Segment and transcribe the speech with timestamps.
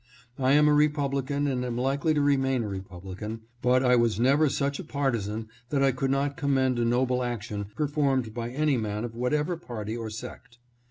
[0.39, 4.49] I am a Republican and am likely to remain a Republican, but I was never
[4.49, 9.03] such a partisan that I could not commend a noble action performed by any man
[9.03, 10.57] of whatever party or sect.